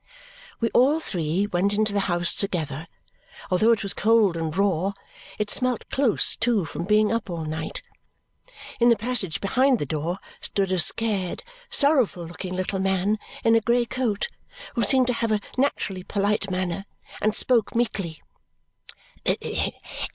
[0.59, 2.87] We all three went into the house together;
[3.51, 4.93] although it was cold and raw,
[5.37, 7.83] it smelt close too from being up all night.
[8.79, 13.61] In the passage behind the door stood a scared, sorrowful looking little man in a
[13.61, 14.27] grey coat
[14.73, 16.85] who seemed to have a naturally polite manner
[17.21, 18.23] and spoke meekly.